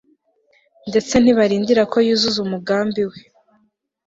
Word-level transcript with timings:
ndetse 0.89 1.13
ntibarindira 1.17 1.81
ko 1.91 1.97
yuzuza 2.07 2.39
umugambi 2.45 3.01
we 3.09 3.19